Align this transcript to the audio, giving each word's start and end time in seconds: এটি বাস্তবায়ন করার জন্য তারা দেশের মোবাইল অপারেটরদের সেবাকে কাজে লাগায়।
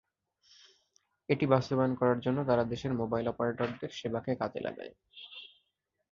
এটি 1.29 1.45
বাস্তবায়ন 1.47 1.93
করার 1.95 2.19
জন্য 2.19 2.39
তারা 2.45 2.63
দেশের 2.63 2.93
মোবাইল 2.93 3.25
অপারেটরদের 3.27 3.91
সেবাকে 3.91 4.31
কাজে 4.35 4.59
লাগায়। 4.59 4.93